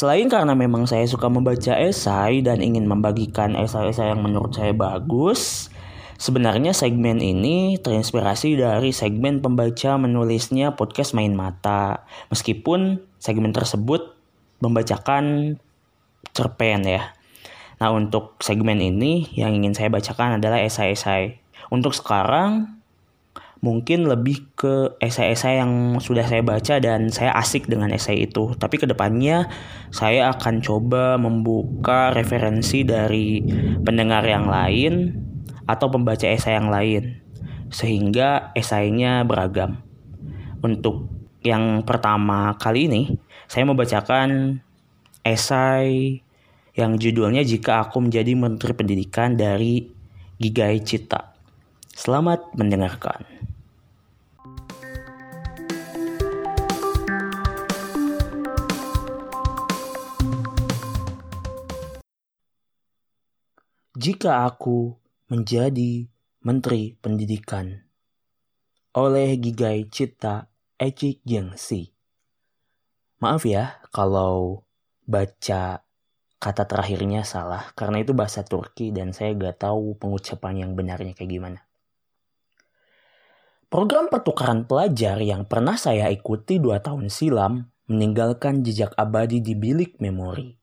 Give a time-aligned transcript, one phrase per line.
[0.00, 5.68] Selain karena memang saya suka membaca esai dan ingin membagikan esai-esai yang menurut saya bagus,
[6.16, 12.08] sebenarnya segmen ini terinspirasi dari segmen pembaca menulisnya podcast Main Mata.
[12.32, 14.16] Meskipun segmen tersebut
[14.64, 15.60] membacakan
[16.32, 17.12] cerpen ya.
[17.76, 21.44] Nah untuk segmen ini yang ingin saya bacakan adalah esai-esai.
[21.68, 22.79] Untuk sekarang
[23.60, 28.56] mungkin lebih ke esai-esai yang sudah saya baca dan saya asik dengan esai itu.
[28.56, 29.52] Tapi ke depannya
[29.92, 33.44] saya akan coba membuka referensi dari
[33.84, 35.12] pendengar yang lain
[35.68, 37.20] atau pembaca esai yang lain
[37.70, 39.84] sehingga esainya beragam.
[40.64, 41.08] Untuk
[41.44, 43.02] yang pertama kali ini
[43.48, 44.60] saya membacakan
[45.20, 46.20] esai
[46.72, 49.84] yang judulnya Jika Aku Menjadi Menteri Pendidikan dari
[50.40, 51.36] Gigai Cita.
[51.92, 53.49] Selamat mendengarkan.
[64.00, 64.96] Jika aku
[65.28, 66.08] menjadi
[66.40, 67.84] Menteri Pendidikan
[68.96, 70.48] oleh Gigai Cita
[70.80, 71.92] Ejik Jengsi.
[73.20, 74.64] Maaf ya kalau
[75.04, 75.84] baca
[76.40, 81.36] kata terakhirnya salah karena itu bahasa Turki dan saya gak tahu pengucapan yang benarnya kayak
[81.36, 81.60] gimana.
[83.68, 90.00] Program pertukaran pelajar yang pernah saya ikuti dua tahun silam meninggalkan jejak abadi di bilik
[90.00, 90.59] memori.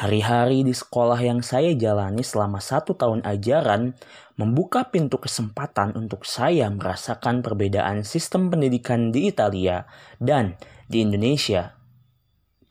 [0.00, 3.92] Hari-hari di sekolah yang saya jalani selama satu tahun ajaran
[4.40, 9.84] membuka pintu kesempatan untuk saya merasakan perbedaan sistem pendidikan di Italia
[10.16, 10.56] dan
[10.88, 11.76] di Indonesia.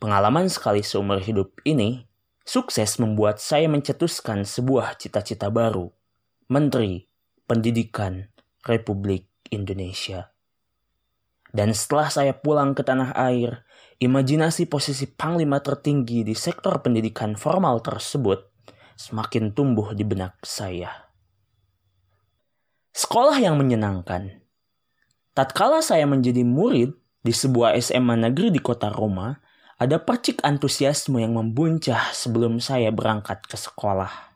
[0.02, 2.09] Pengalaman sekali seumur hidup ini
[2.41, 5.86] sukses membuat saya mencetuskan sebuah cita-cita baru.
[6.49, 7.05] Menteri
[7.45, 8.26] Pendidikan
[8.65, 10.33] Republik Indonesia.
[11.53, 13.68] Dan setelah saya pulang ke tanah air,
[13.99, 18.48] imajinasi posisi panglima tertinggi di sektor pendidikan formal tersebut
[18.95, 21.11] semakin tumbuh di benak saya.
[22.95, 24.39] Sekolah yang menyenangkan.
[25.36, 29.36] Tatkala saya menjadi murid di sebuah SMA negeri di kota Roma,
[29.80, 34.32] ada percik antusiasme yang membuncah sebelum saya berangkat ke sekolah.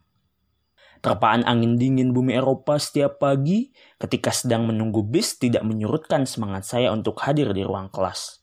[1.03, 6.95] Terpaan angin dingin bumi Eropa setiap pagi ketika sedang menunggu bis tidak menyurutkan semangat saya
[6.95, 8.42] untuk hadir di ruang kelas.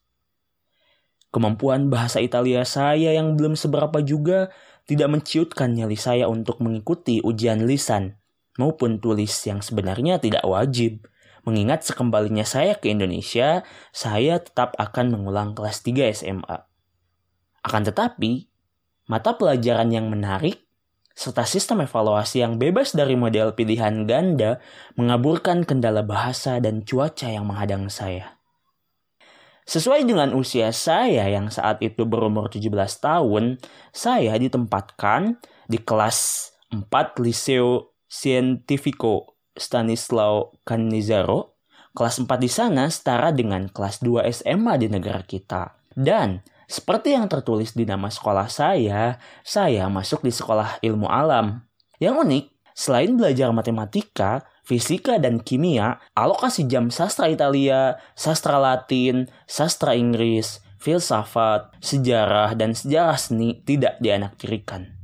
[1.31, 4.51] Kemampuan bahasa Italia saya yang belum seberapa juga
[4.91, 8.19] tidak menciutkan nyali saya untuk mengikuti ujian lisan
[8.59, 11.07] maupun tulis yang sebenarnya tidak wajib.
[11.47, 13.63] Mengingat sekembalinya saya ke Indonesia,
[13.95, 16.67] saya tetap akan mengulang kelas 3 SMA.
[17.63, 18.51] Akan tetapi,
[19.07, 20.67] mata pelajaran yang menarik
[21.15, 24.59] serta sistem evaluasi yang bebas dari model pilihan ganda
[24.99, 28.40] mengaburkan kendala bahasa dan cuaca yang menghadang saya.
[29.71, 32.75] Sesuai dengan usia saya yang saat itu berumur 17
[33.07, 33.63] tahun,
[33.95, 35.39] saya ditempatkan
[35.71, 36.91] di kelas 4
[37.23, 41.55] Liceo Scientifico Stanislao Canizaro.
[41.95, 45.79] Kelas 4 di sana setara dengan kelas 2 SMA di negara kita.
[45.95, 51.63] Dan seperti yang tertulis di nama sekolah saya, saya masuk di sekolah ilmu alam.
[52.03, 52.45] Yang unik,
[52.75, 61.75] selain belajar matematika, fisika, dan kimia, alokasi jam sastra Italia, sastra Latin, sastra Inggris, filsafat,
[61.83, 64.95] sejarah, dan sejarah seni tidak dianaktirikan.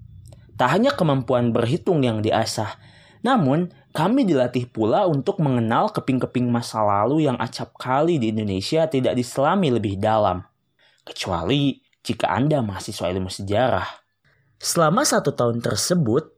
[0.54, 2.78] Tak hanya kemampuan berhitung yang diasah,
[3.26, 9.18] namun kami dilatih pula untuk mengenal keping-keping masa lalu yang acap kali di Indonesia tidak
[9.18, 10.46] diselami lebih dalam
[11.02, 13.88] kecuali jika Anda mahasiswa ilmu sejarah.
[14.62, 16.32] Selama satu tahun tersebut,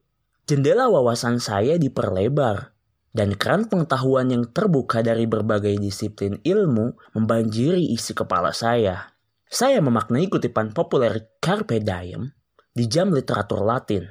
[0.48, 2.77] jendela wawasan saya diperlebar
[3.12, 9.16] dan keran pengetahuan yang terbuka dari berbagai disiplin ilmu membanjiri isi kepala saya.
[9.48, 12.28] Saya memaknai kutipan populer Carpe Diem
[12.76, 14.04] di jam literatur Latin.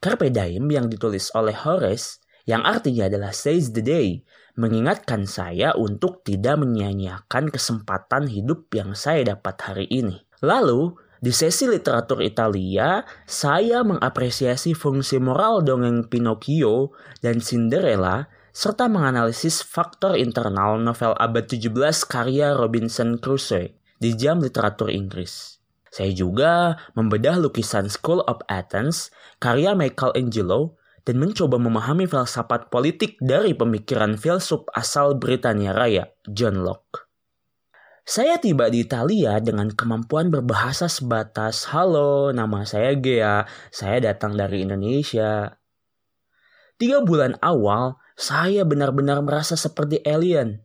[0.00, 4.20] Carpe Diem yang ditulis oleh Horace yang artinya adalah seize the day
[4.60, 10.20] mengingatkan saya untuk tidak menyia-nyiakan kesempatan hidup yang saya dapat hari ini.
[10.44, 18.24] Lalu, di sesi literatur Italia, saya mengapresiasi fungsi moral dongeng Pinocchio dan Cinderella
[18.56, 21.76] serta menganalisis faktor internal novel abad 17
[22.08, 25.60] karya Robinson Crusoe di jam literatur Inggris.
[25.92, 29.12] Saya juga membedah lukisan School of Athens
[29.44, 37.09] karya Michelangelo dan mencoba memahami filsafat politik dari pemikiran filsuf asal Britania Raya, John Locke.
[38.04, 44.64] Saya tiba di Italia dengan kemampuan berbahasa sebatas Halo, nama saya Gea, saya datang dari
[44.64, 45.60] Indonesia.
[46.80, 50.64] Tiga bulan awal, saya benar-benar merasa seperti alien.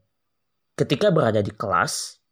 [0.80, 2.24] Ketika berada di kelas,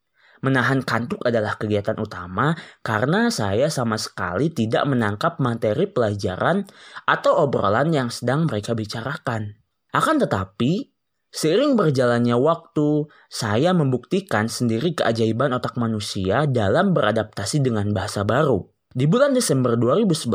[0.43, 2.51] Menahan kantuk adalah kegiatan utama
[2.83, 6.67] karena saya sama sekali tidak menangkap materi pelajaran
[7.07, 9.55] atau obrolan yang sedang mereka bicarakan.
[9.95, 10.92] Akan tetapi,
[11.33, 18.61] seiring berjalannya waktu, saya membuktikan sendiri keajaiban otak manusia dalam beradaptasi dengan bahasa baru.
[18.93, 20.29] Di bulan Desember 2011,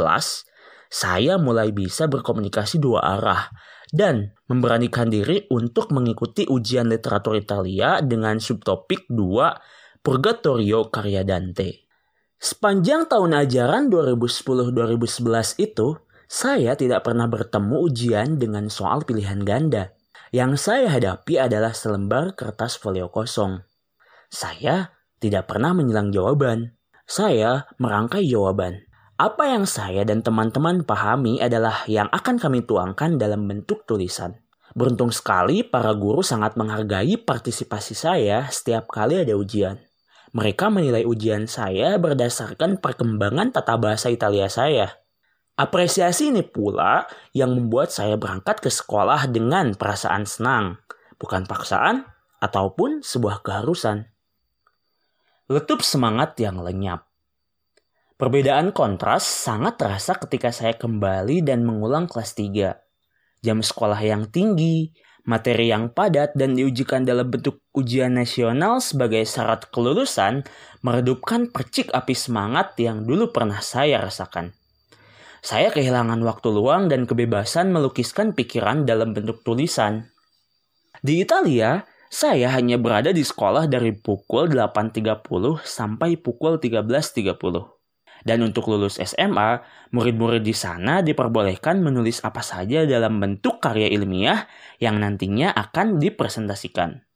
[0.91, 3.47] saya mulai bisa berkomunikasi dua arah
[3.95, 11.89] dan memberanikan diri untuk mengikuti ujian literatur Italia dengan subtopik 2 Purgatorio karya Dante.
[12.39, 15.99] Sepanjang tahun ajaran 2010-2011 itu,
[16.29, 19.98] saya tidak pernah bertemu ujian dengan soal pilihan ganda.
[20.29, 23.65] Yang saya hadapi adalah selembar kertas folio kosong.
[24.29, 26.77] Saya tidak pernah menyilang jawaban.
[27.09, 28.85] Saya merangkai jawaban.
[29.17, 34.37] Apa yang saya dan teman-teman pahami adalah yang akan kami tuangkan dalam bentuk tulisan.
[34.77, 39.81] Beruntung sekali para guru sangat menghargai partisipasi saya setiap kali ada ujian.
[40.37, 45.01] Mereka menilai ujian saya berdasarkan perkembangan tata bahasa Italia saya.
[45.59, 47.03] Apresiasi ini pula
[47.35, 50.79] yang membuat saya berangkat ke sekolah dengan perasaan senang,
[51.19, 52.07] bukan paksaan
[52.39, 54.07] ataupun sebuah keharusan.
[55.51, 57.11] Letup semangat yang lenyap.
[58.15, 63.43] Perbedaan kontras sangat terasa ketika saya kembali dan mengulang kelas 3.
[63.43, 64.95] Jam sekolah yang tinggi,
[65.27, 70.47] materi yang padat dan diujikan dalam bentuk ujian nasional sebagai syarat kelulusan
[70.87, 74.55] meredupkan percik api semangat yang dulu pernah saya rasakan.
[75.39, 80.11] Saya kehilangan waktu luang dan kebebasan melukiskan pikiran dalam bentuk tulisan.
[80.99, 85.23] Di Italia, saya hanya berada di sekolah dari pukul 8.30
[85.63, 87.79] sampai pukul 13.30.
[88.27, 89.63] Dan untuk lulus SMA,
[89.95, 94.51] murid-murid di sana diperbolehkan menulis apa saja dalam bentuk karya ilmiah
[94.83, 97.07] yang nantinya akan dipresentasikan.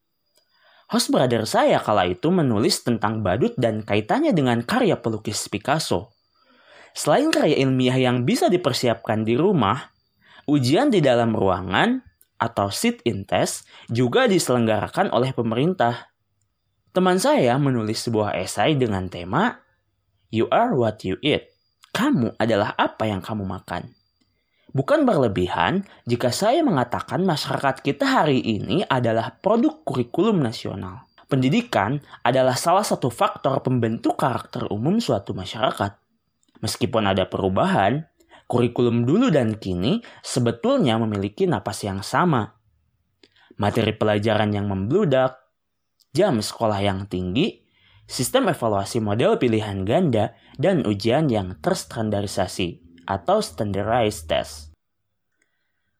[0.92, 6.12] Host brother saya kala itu menulis tentang badut dan kaitannya dengan karya pelukis Picasso.
[6.92, 9.92] Selain karya ilmiah yang bisa dipersiapkan di rumah,
[10.48, 12.04] ujian di dalam ruangan
[12.36, 16.12] atau sit-in test juga diselenggarakan oleh pemerintah.
[16.92, 19.56] Teman saya menulis sebuah esai dengan tema
[20.32, 21.52] You are what you eat.
[21.92, 23.92] Kamu adalah apa yang kamu makan.
[24.72, 31.04] Bukan berlebihan jika saya mengatakan masyarakat kita hari ini adalah produk kurikulum nasional.
[31.28, 36.01] Pendidikan adalah salah satu faktor pembentuk karakter umum suatu masyarakat.
[36.62, 38.06] Meskipun ada perubahan,
[38.46, 42.56] kurikulum dulu dan kini sebetulnya memiliki napas yang sama.
[43.60, 45.36] Materi pelajaran yang membludak,
[46.16, 47.66] jam sekolah yang tinggi,
[48.08, 54.71] sistem evaluasi model pilihan ganda, dan ujian yang terstandarisasi atau standardized test.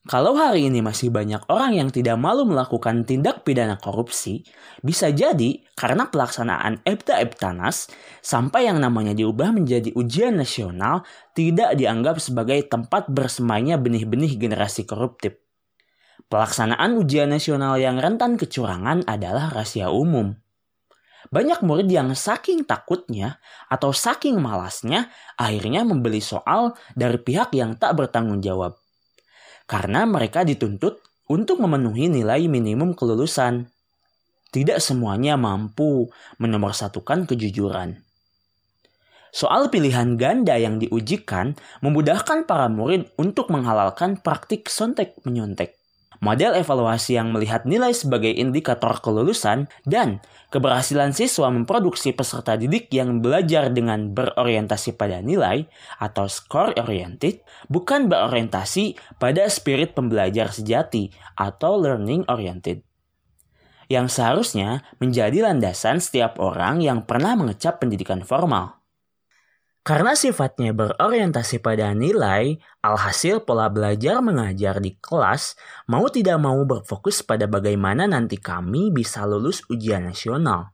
[0.02, 4.42] Kalau hari ini masih banyak orang yang tidak malu melakukan tindak pidana korupsi,
[4.82, 7.86] bisa jadi karena pelaksanaan EBTA Eptanas
[8.18, 11.06] sampai yang namanya diubah menjadi ujian nasional
[11.38, 15.38] tidak dianggap sebagai tempat bersemainya benih-benih generasi koruptif.
[16.26, 20.34] Pelaksanaan ujian nasional yang rentan kecurangan adalah rahasia umum.
[21.30, 23.38] Banyak murid yang saking takutnya
[23.70, 28.81] atau saking malasnya akhirnya membeli soal dari pihak yang tak bertanggung jawab.
[29.66, 33.68] Karena mereka dituntut untuk memenuhi nilai minimum kelulusan.
[34.52, 37.98] Tidak semuanya mampu menomorsatukan kejujuran.
[39.32, 45.81] Soal pilihan ganda yang diujikan memudahkan para murid untuk menghalalkan praktik sontek menyontek
[46.22, 50.22] model evaluasi yang melihat nilai sebagai indikator kelulusan, dan
[50.54, 55.66] keberhasilan siswa memproduksi peserta didik yang belajar dengan berorientasi pada nilai
[55.98, 62.86] atau score oriented, bukan berorientasi pada spirit pembelajar sejati atau learning oriented
[63.92, 68.81] yang seharusnya menjadi landasan setiap orang yang pernah mengecap pendidikan formal.
[69.82, 72.54] Karena sifatnya berorientasi pada nilai,
[72.86, 75.58] alhasil pola belajar mengajar di kelas
[75.90, 80.70] mau tidak mau berfokus pada bagaimana nanti kami bisa lulus ujian nasional.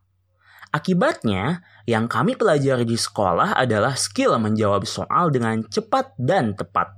[0.69, 6.93] Akibatnya, yang kami pelajari di sekolah adalah skill menjawab soal dengan cepat dan tepat.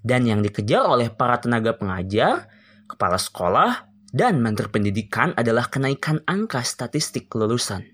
[0.00, 2.48] Dan yang dikejar oleh para tenaga pengajar,
[2.88, 7.84] kepala sekolah, dan menteri pendidikan adalah kenaikan angka statistik kelulusan.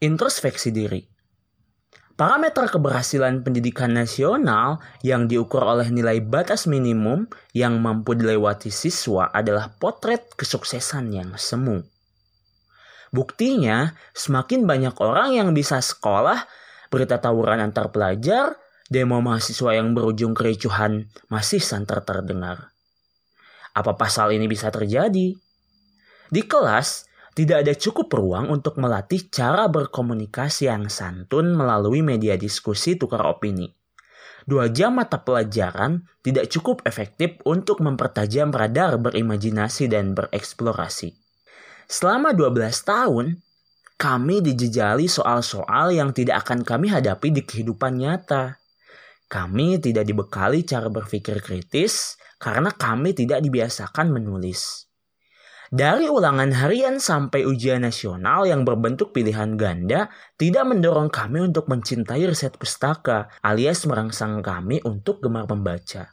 [0.00, 1.17] Introspeksi diri
[2.18, 9.70] Parameter keberhasilan pendidikan nasional yang diukur oleh nilai batas minimum yang mampu dilewati siswa adalah
[9.78, 11.86] potret kesuksesan yang semu.
[13.14, 16.42] Buktinya, semakin banyak orang yang bisa sekolah,
[16.90, 18.58] berita tawuran antar pelajar,
[18.90, 22.74] demo mahasiswa yang berujung kericuhan masih santer terdengar.
[23.78, 25.38] Apa pasal ini bisa terjadi?
[26.28, 27.07] Di kelas,
[27.38, 33.70] tidak ada cukup ruang untuk melatih cara berkomunikasi yang santun melalui media diskusi tukar opini.
[34.42, 41.14] Dua jam mata pelajaran tidak cukup efektif untuk mempertajam radar berimajinasi dan bereksplorasi.
[41.86, 43.38] Selama 12 tahun,
[43.94, 48.58] kami dijejali soal-soal yang tidak akan kami hadapi di kehidupan nyata.
[49.30, 54.87] Kami tidak dibekali cara berpikir kritis karena kami tidak dibiasakan menulis.
[55.68, 60.08] Dari ulangan harian sampai ujian nasional yang berbentuk pilihan ganda
[60.40, 66.08] tidak mendorong kami untuk mencintai riset pustaka alias merangsang kami untuk gemar membaca.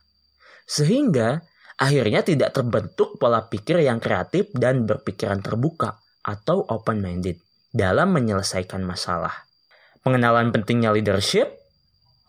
[0.68, 1.40] Sehingga
[1.80, 7.40] akhirnya tidak terbentuk pola pikir yang kreatif dan berpikiran terbuka atau open-minded
[7.72, 9.48] dalam menyelesaikan masalah.
[10.04, 11.48] Pengenalan pentingnya leadership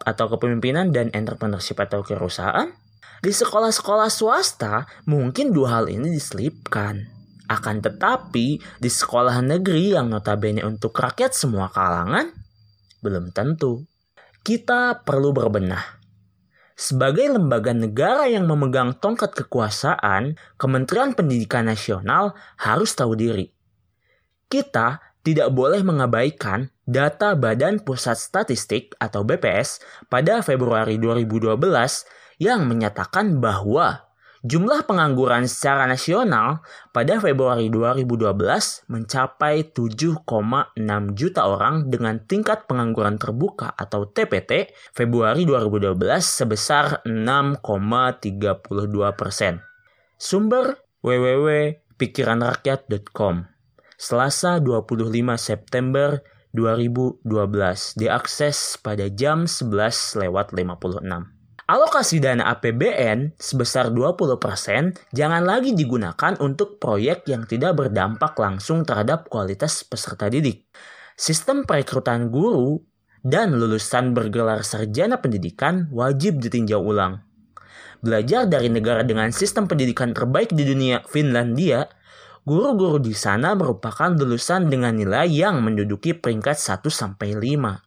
[0.06, 2.71] atau kepemimpinan dan entrepreneurship atau kerusahaan
[3.18, 7.16] di sekolah-sekolah swasta mungkin dua hal ini diselipkan.
[7.47, 12.35] Akan tetapi, di sekolah negeri yang notabene untuk rakyat semua kalangan,
[13.03, 13.87] belum tentu.
[14.43, 15.99] Kita perlu berbenah.
[16.76, 23.49] Sebagai lembaga negara yang memegang tongkat kekuasaan, Kementerian Pendidikan Nasional harus tahu diri.
[24.47, 31.59] Kita tidak boleh mengabaikan data Badan Pusat Statistik atau BPS pada Februari 2012
[32.38, 34.06] yang menyatakan bahwa
[34.47, 36.62] Jumlah pengangguran secara nasional
[36.95, 40.23] pada Februari 2012 mencapai 7,6
[41.19, 49.67] juta orang dengan tingkat pengangguran terbuka atau TPT Februari 2012 sebesar 6,32 persen.
[50.15, 53.50] Sumber www.pikiranrakyat.com
[53.99, 55.11] Selasa 25
[55.43, 56.23] September
[56.55, 57.26] 2012
[57.99, 61.35] diakses pada jam 11 lewat 56.
[61.67, 64.39] Alokasi dana APBN sebesar 20%
[65.11, 70.63] jangan lagi digunakan untuk proyek yang tidak berdampak langsung terhadap kualitas peserta didik.
[71.19, 72.79] Sistem perekrutan guru
[73.19, 77.27] dan lulusan bergelar sarjana pendidikan wajib ditinjau ulang.
[77.99, 81.91] Belajar dari negara dengan sistem pendidikan terbaik di dunia, Finlandia,
[82.47, 87.86] guru-guru di sana merupakan lulusan dengan nilai yang menduduki peringkat 1 sampai 5.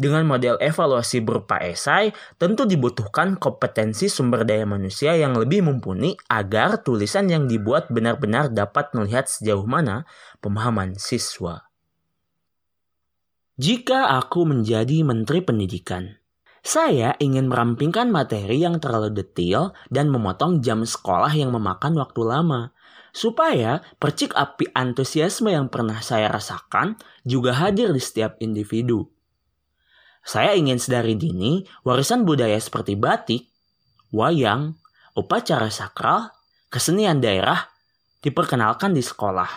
[0.00, 2.08] Dengan model evaluasi berupa esai,
[2.40, 8.96] tentu dibutuhkan kompetensi sumber daya manusia yang lebih mumpuni agar tulisan yang dibuat benar-benar dapat
[8.96, 10.08] melihat sejauh mana
[10.40, 11.68] pemahaman siswa.
[13.60, 16.16] Jika aku menjadi Menteri Pendidikan,
[16.64, 22.72] saya ingin merampingkan materi yang terlalu detail dan memotong jam sekolah yang memakan waktu lama,
[23.12, 26.96] supaya percik api antusiasme yang pernah saya rasakan
[27.28, 29.12] juga hadir di setiap individu.
[30.20, 33.48] Saya ingin sedari dini warisan budaya seperti batik,
[34.12, 34.76] wayang,
[35.16, 36.30] upacara sakral,
[36.68, 37.70] kesenian daerah
[38.20, 39.48] diperkenalkan di sekolah.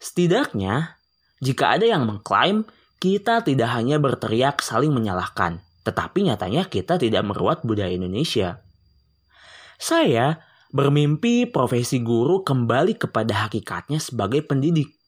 [0.00, 0.96] Setidaknya,
[1.42, 2.64] jika ada yang mengklaim
[3.00, 8.60] kita tidak hanya berteriak saling menyalahkan, tetapi nyatanya kita tidak meruat budaya Indonesia.
[9.80, 14.99] Saya bermimpi profesi guru kembali kepada hakikatnya sebagai pendidik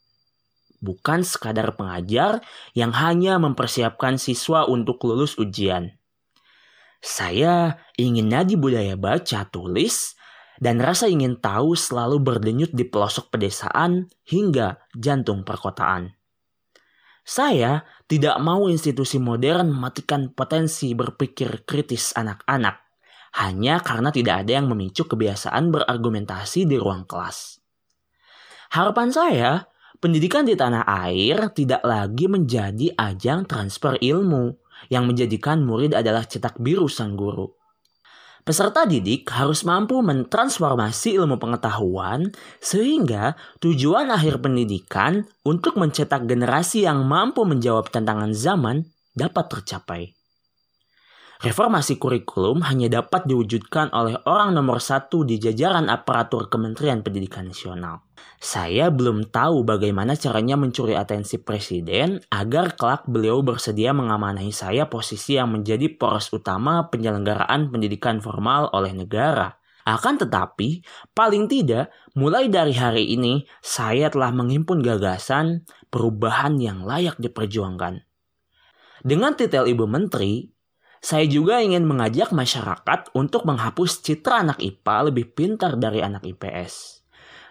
[0.83, 2.43] bukan sekadar pengajar
[2.75, 5.95] yang hanya mempersiapkan siswa untuk lulus ujian.
[6.99, 10.19] Saya ingin nadi budaya baca tulis
[10.59, 16.15] dan rasa ingin tahu selalu berdenyut di pelosok pedesaan hingga jantung perkotaan.
[17.23, 22.83] Saya tidak mau institusi modern mematikan potensi berpikir kritis anak-anak
[23.33, 27.63] hanya karena tidak ada yang memicu kebiasaan berargumentasi di ruang kelas.
[28.77, 29.51] Harapan saya
[30.03, 34.51] pendidikan di tanah air tidak lagi menjadi ajang transfer ilmu
[34.91, 37.47] yang menjadikan murid adalah cetak biru sang guru.
[38.43, 47.07] Peserta didik harus mampu mentransformasi ilmu pengetahuan sehingga tujuan akhir pendidikan untuk mencetak generasi yang
[47.07, 48.83] mampu menjawab tantangan zaman
[49.15, 50.22] dapat tercapai.
[51.43, 58.07] Reformasi kurikulum hanya dapat diwujudkan oleh orang nomor satu di jajaran aparatur Kementerian Pendidikan Nasional.
[58.39, 65.35] Saya belum tahu bagaimana caranya mencuri atensi presiden agar kelak beliau bersedia mengamanahi saya posisi
[65.35, 69.59] yang menjadi poros utama penyelenggaraan pendidikan formal oleh negara.
[69.83, 77.19] Akan tetapi, paling tidak, mulai dari hari ini, saya telah menghimpun gagasan perubahan yang layak
[77.19, 78.07] diperjuangkan.
[79.03, 80.52] Dengan titel Ibu Menteri,
[81.03, 87.03] saya juga ingin mengajak masyarakat untuk menghapus citra anak IPA lebih pintar dari anak IPS.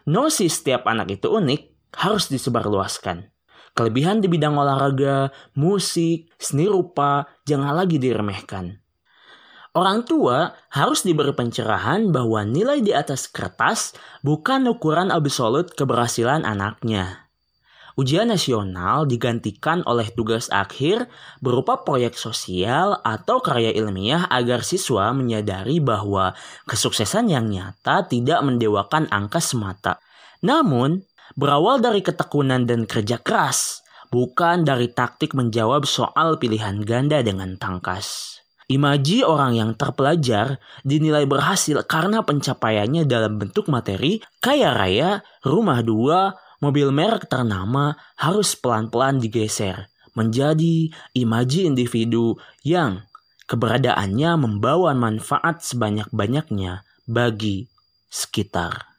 [0.08, 3.27] Nosi setiap anak itu unik harus disebarluaskan.
[3.75, 8.79] Kelebihan di bidang olahraga, musik, seni rupa jangan lagi diremehkan.
[9.72, 17.30] Orang tua harus diberi pencerahan bahwa nilai di atas kertas bukan ukuran absolut keberhasilan anaknya.
[18.00, 21.12] Ujian nasional digantikan oleh tugas akhir
[21.43, 26.31] berupa proyek sosial atau karya ilmiah agar siswa menyadari bahwa
[26.71, 30.00] kesuksesan yang nyata tidak mendewakan angka semata.
[30.39, 31.03] Namun,
[31.36, 38.39] berawal dari ketekunan dan kerja keras, bukan dari taktik menjawab soal pilihan ganda dengan tangkas.
[38.71, 40.55] Imaji orang yang terpelajar
[40.88, 46.31] dinilai berhasil karena pencapaiannya dalam bentuk materi, kaya raya, rumah dua,
[46.62, 53.03] mobil merek ternama harus pelan-pelan digeser menjadi imaji individu yang
[53.50, 57.68] keberadaannya membawa manfaat sebanyak-banyaknya bagi
[58.08, 58.90] sekitar.